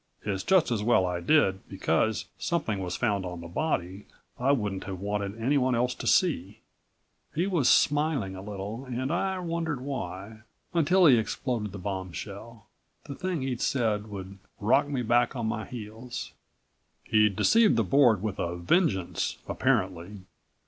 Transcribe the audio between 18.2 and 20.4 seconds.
with a vengeance, apparently.